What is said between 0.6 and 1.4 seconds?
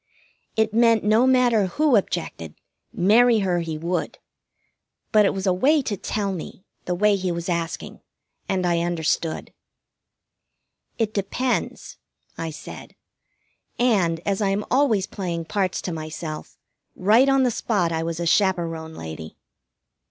meant no